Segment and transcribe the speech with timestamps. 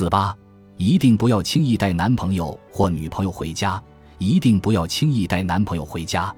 [0.00, 0.34] 四八，
[0.78, 3.78] 一定不要轻易带男朋友或女朋友回家，
[4.16, 6.34] 一定不要轻易带男朋友回家。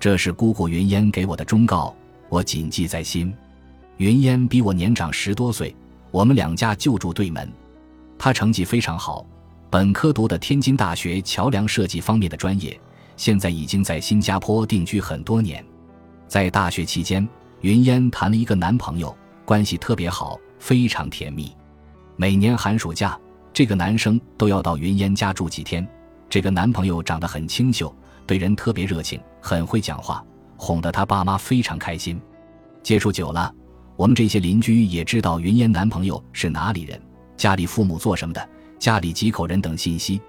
[0.00, 1.94] 这是姑姑云烟给我的忠告，
[2.28, 3.32] 我谨记在心。
[3.98, 5.72] 云烟比我年长十多岁，
[6.10, 7.48] 我们两家就住对门。
[8.18, 9.24] 她成绩非常好，
[9.70, 12.76] 本科读的天津大学桥梁设计方面的专业，
[13.16, 15.64] 现在已经在新加坡定居很多年。
[16.26, 17.24] 在大学期间，
[17.60, 21.52] 云烟谈了一个男朋友，关系特别好，非常甜蜜。
[22.18, 23.18] 每年寒暑假，
[23.52, 25.86] 这个男生都要到云烟家住几天。
[26.30, 27.94] 这个男朋友长得很清秀，
[28.26, 30.24] 对人特别热情，很会讲话，
[30.56, 32.18] 哄得他爸妈非常开心。
[32.82, 33.52] 接触久了。
[33.96, 37.00] 我们这些邻居也知道云烟男朋友是哪里人，
[37.36, 40.20] 家里父母做什么的，家里几口人等信息。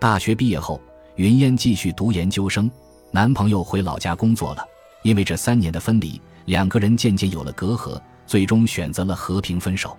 [0.00, 0.80] 大学毕业后，
[1.16, 2.70] 云烟继续读研究生，
[3.10, 4.64] 男朋友回老家工作了。
[5.02, 9.96] 因为这三年的分离，两个人渐渐有了隔阂，最终选择了和平分手。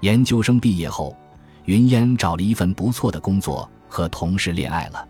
[0.00, 1.16] 研究生毕业后，
[1.64, 5.06] 云烟找了一份不错的工作，和同事恋爱了。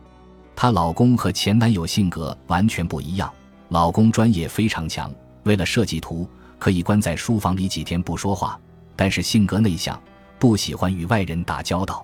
[0.54, 3.32] 她老公和前男友性格完全不一样，
[3.68, 5.12] 老公专业非常强，
[5.44, 6.28] 为了设计图。
[6.58, 8.58] 可以关在书房里几天不说话，
[8.96, 10.00] 但是性格内向，
[10.38, 12.02] 不喜欢与外人打交道。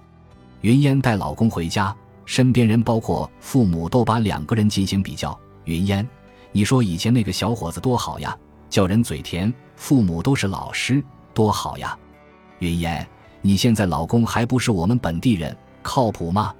[0.60, 5.36] 云烟带老公回家，身边人包括父母都把两个人进行比较。
[5.64, 6.06] 云烟，
[6.52, 8.36] 你说以前那个小伙子多好呀，
[8.68, 11.98] 叫人嘴甜，父母都是老师，多好呀。
[12.62, 13.04] 云烟，
[13.40, 16.54] 你现在老公还不是我们本地人，靠谱吗？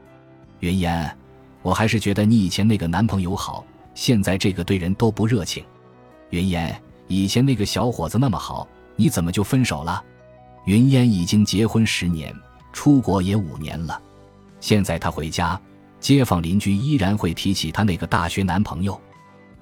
[0.58, 1.16] 云烟，
[1.62, 5.64] 我还是觉得你以前那个男朋友好，现在这个对人都不热情。
[6.30, 6.76] 云烟。
[7.06, 10.02] 以前那个小伙子那么好，你怎么就分手了？
[10.64, 12.34] 云烟已经结婚十年，
[12.72, 14.00] 出国也五年了。
[14.60, 15.60] 现在她回家，
[16.00, 19.00] 街坊邻居依然会提起她那个大学男朋友。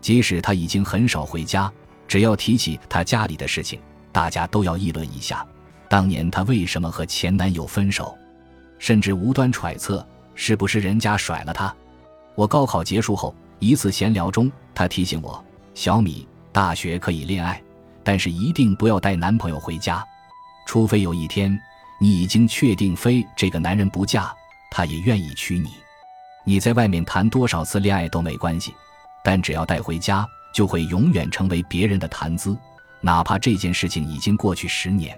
[0.00, 1.70] 即使她已经很少回家，
[2.08, 3.78] 只要提起她家里的事情，
[4.10, 5.44] 大家都要议论一下，
[5.90, 8.16] 当年她为什么和前男友分手，
[8.78, 11.74] 甚至无端揣测是不是人家甩了她。
[12.36, 17.62] 我高考结束后一次闲聊中，她提醒我：“小米。”大学可以恋爱，
[18.02, 20.04] 但是一定不要带男朋友回家，
[20.66, 21.56] 除非有一天
[22.00, 24.32] 你已经确定非这个男人不嫁，
[24.68, 25.70] 他也愿意娶你。
[26.44, 28.74] 你在外面谈多少次恋爱都没关系，
[29.22, 32.58] 但只要带回家，就会永远成为别人的谈资，
[33.00, 35.16] 哪怕这件事情已经过去十年。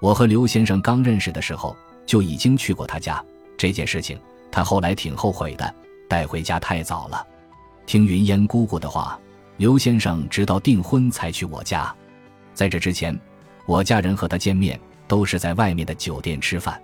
[0.00, 1.76] 我和刘先生刚认识的时候
[2.06, 3.24] 就已经去过他家，
[3.56, 4.18] 这件事情
[4.50, 5.74] 他后来挺后悔的，
[6.08, 7.26] 带回家太早了。
[7.86, 9.18] 听云烟姑姑的话。
[9.58, 11.92] 刘先生直到订婚才去我家，
[12.54, 13.18] 在这之前，
[13.66, 16.80] 我家人和他见面都是在外面的酒店吃饭。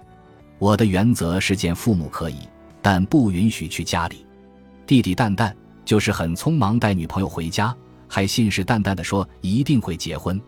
[0.59, 2.41] 我的原则是见父母可以，
[2.83, 4.27] 但不允许去家里。
[4.89, 7.73] 弟弟蛋蛋就是很匆忙带女朋友回家，
[8.09, 10.41] 还信誓旦旦地说一定会结婚。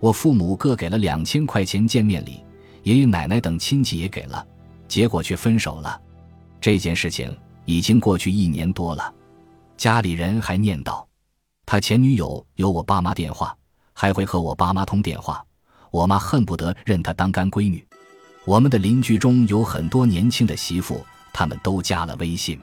[0.00, 2.42] 我父母各给了两千块钱见面礼，
[2.82, 4.44] 爷爷奶奶等亲戚也给了，
[4.88, 6.00] 结果却分手了。
[6.60, 7.34] 这件事情
[7.66, 9.12] 已经过去一年多了，
[9.76, 11.04] 家里人还念叨。
[11.66, 13.56] 他前女友有我爸妈电话，
[13.92, 15.44] 还会和我爸妈通电话。
[15.90, 17.86] 我妈恨不得认他当干闺女。
[18.46, 22.58] 我们的邻居中有很多年轻的媳妇，他们都加了微信。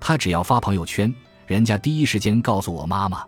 [0.00, 1.14] 他只要发朋友圈，
[1.46, 3.24] 人家第一时间告诉我妈妈。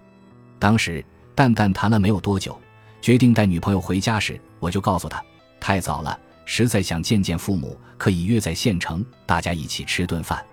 [0.58, 2.58] 当时蛋蛋谈了没有多久，
[3.06, 5.22] 决定带女朋友回家时，我就告诉他
[5.60, 10.44] 太早了，实在想见见父母，可以约在县城，大家一起吃顿饭。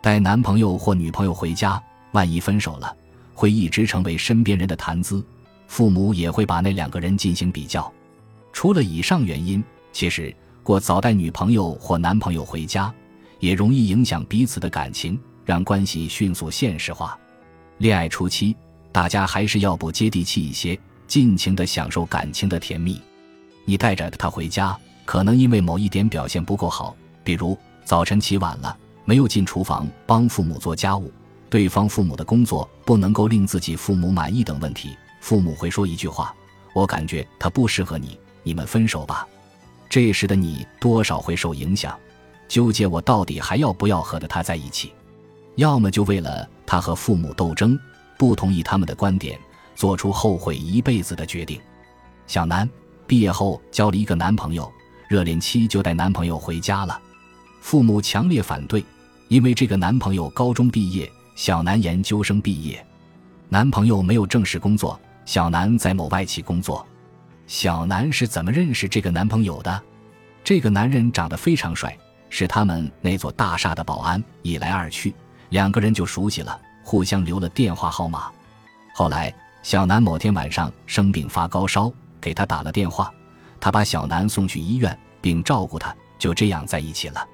[0.00, 1.78] 带男朋友或女朋友回家，
[2.12, 2.96] 万一分手了。
[3.34, 5.22] 会一直成为身边人的谈资，
[5.66, 7.92] 父母也会把那两个人进行比较。
[8.50, 9.62] 除了以上原因，
[9.92, 12.90] 其实过早带女朋友或男朋友回家，
[13.40, 17.18] 也容易影响彼此的感情，让关系迅速现实化。
[17.76, 18.56] 恋爱初期，
[18.90, 23.02] 大家还是要不接地气一些，尽情的享受感情的甜蜜。
[23.64, 26.94] 你带着他回家，可能因为某一点表现不够好，
[27.24, 31.12] 比如早晨起晚了，没有进厨房帮父母做家务。
[31.48, 36.32] 对方父母的工作不能够令自己父母满意等问题，父母会说一句话
[36.72, 39.26] ：“我感觉他不适合你，你们分手吧。”
[39.90, 41.98] 这时的你多少会受影响，
[42.46, 44.92] 纠结我到底还要不要和他在一起，
[45.56, 47.76] 要么就为了他和父母斗争，
[48.16, 49.36] 不同意他们的观点，
[49.80, 51.58] 做出后悔一辈子的决定。
[52.26, 52.68] 小南
[53.06, 54.70] 毕业后交了一个男朋友，
[55.08, 57.00] 热恋期就带男朋友回家了，
[57.62, 58.84] 父母强烈反对，
[59.28, 61.10] 因为这个男朋友高中毕业。
[61.34, 62.86] 小南研究生毕业，
[63.48, 66.86] 男朋友没有正式工作，小南在某外企工作。
[67.46, 69.82] 小南是怎么认识这个男朋友的？
[70.44, 71.96] 这个男人长得非常帅，
[72.28, 74.22] 是他们那座大厦的保安。
[74.42, 75.14] 一来二去，
[75.48, 78.30] 两个人就熟悉了，互相留了电话号码。
[78.92, 83.12] 后来，小南某天晚上生病发高烧，给他打了电话，
[83.60, 87.26] 他把小南送去医院，并照顾他，就这样在一起了。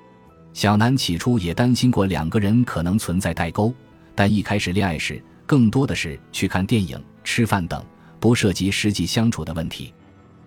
[0.53, 3.73] 小南起初也担心过两个人可能存在代沟，
[4.15, 7.85] 但一开始恋爱时，更多的是去看电影、吃饭等，
[8.19, 9.95] 不涉及实际相处的问题。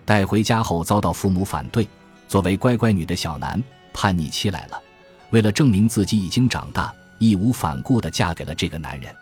[0.04, 1.88] 带回家后遭到父母反对，
[2.28, 3.62] 作为乖乖女的小南
[3.94, 4.82] 叛逆期来了，
[5.30, 9.16] 为了证明自己已经长大，义无反顾地嫁给了这个男人。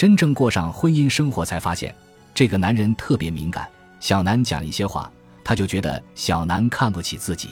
[0.00, 1.94] 真正过上婚姻生活，才发现
[2.32, 3.68] 这个男人特别敏感。
[4.00, 5.12] 小南讲一些话，
[5.44, 7.50] 他就觉得小南看不起自己。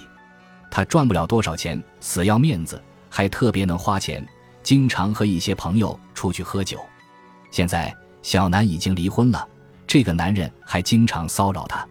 [0.71, 4.27] 他赚不了多少钱，死要面子，还特别能花钱，
[4.63, 6.81] 经常和一些朋友出去喝酒。
[7.51, 9.47] 现在小南已经离婚了，
[9.87, 11.87] 这个男人还经常骚扰她。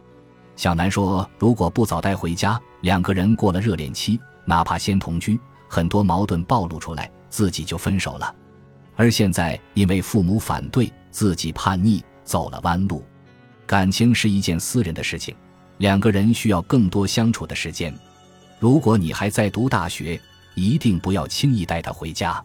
[0.55, 8.33] 小南说：“如果不早带回家，两个人过了热恋期，哪怕先同居，很多矛盾暴露出来，自己就分手了。
[8.97, 13.01] 而现在因为父母反对，自己叛逆，走了弯路。
[13.65, 15.33] 感情是一件私人的事情，
[15.77, 17.93] 两个人需要更多相处的时间。
[18.59, 20.19] 如果你还在读大学，
[20.55, 22.43] 一定不要轻易带他回家。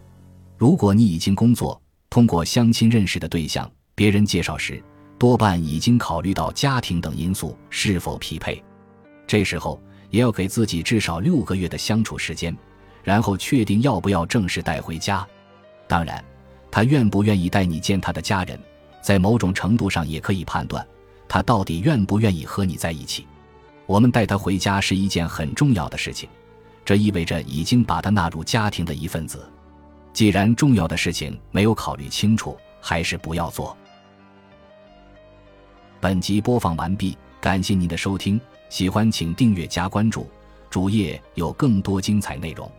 [0.57, 4.81] 如果你已经工作，通过相亲认识的对象，别人介绍时。”
[5.19, 8.61] 多半已经考虑到家庭等因素是否匹配，
[9.25, 12.53] 这时候也要给自己至少六个月的相处时间，
[13.05, 15.25] 然后确定要不要正式带回家。
[15.87, 16.25] 当然，
[16.73, 18.59] 他愿不愿意带你见他的家人，
[19.03, 20.85] 在某种程度上也可以判断
[21.29, 23.27] 他到底愿不愿意和你在一起。
[23.85, 26.29] 我们带他回家是一件很重要的事情，
[26.83, 29.47] 这意味着已经把他纳入家庭的一份子。
[30.15, 33.77] 既然重要的事情没有考虑清楚，还是不要做。
[36.01, 38.41] 本集播放完毕，感谢您的收听，
[38.71, 40.27] 喜欢请订阅加关注，
[40.71, 42.71] 主页有更多精彩内容。